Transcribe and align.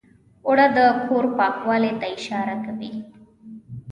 اوړه 0.45 0.67
د 0.75 0.77
کور 1.07 1.25
پاکوالي 1.37 1.91
ته 1.99 2.05
اشاره 2.17 2.55
کوي 2.65 2.93